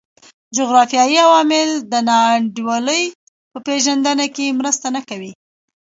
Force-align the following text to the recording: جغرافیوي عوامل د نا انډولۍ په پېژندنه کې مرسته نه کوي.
جغرافیوي 0.55 1.17
عوامل 1.27 1.69
د 1.91 1.93
نا 2.07 2.17
انډولۍ 2.35 3.03
په 3.51 3.57
پېژندنه 3.65 4.25
کې 4.35 4.55
مرسته 4.59 4.87
نه 4.95 5.01
کوي. 5.09 5.31